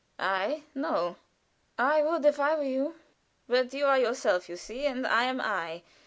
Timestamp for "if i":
2.25-2.55